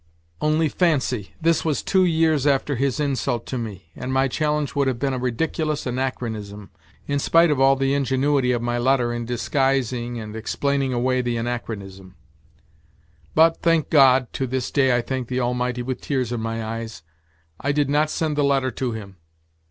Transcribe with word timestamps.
Only 0.41 0.67
fancy, 0.67 1.35
this 1.39 1.63
was 1.63 1.83
two 1.83 2.05
years 2.05 2.47
after 2.47 2.75
his 2.75 2.99
insult 2.99 3.45
to 3.45 3.57
me, 3.59 3.91
and 3.95 4.11
my 4.11 4.27
challenge 4.27 4.73
would 4.73 4.87
have 4.87 4.97
been 4.97 5.13
a 5.13 5.19
ridiculous 5.19 5.85
anachronism, 5.85 6.71
in 7.05 7.19
spite 7.19 7.51
of 7.51 7.59
all 7.59 7.75
the 7.75 7.93
ingenuity 7.93 8.51
of 8.51 8.63
my 8.63 8.79
letter 8.79 9.13
in 9.13 9.25
disguising 9.25 10.19
and 10.19 10.35
explaining 10.35 10.91
away 10.91 11.21
the 11.21 11.37
anachronism. 11.37 12.15
But, 13.35 13.57
thank 13.61 13.91
God 13.91 14.33
(to 14.33 14.47
this 14.47 14.71
day 14.71 14.97
I 14.97 15.01
thank 15.01 15.27
the 15.27 15.39
Almighty 15.39 15.83
with 15.83 16.01
tears 16.01 16.31
in 16.31 16.41
my 16.41 16.65
eyes) 16.65 17.03
I 17.59 17.71
did 17.71 17.87
not 17.87 18.09
send 18.09 18.35
the 18.35 18.43
letter 18.43 18.71
to 18.71 18.93
him. 18.93 19.17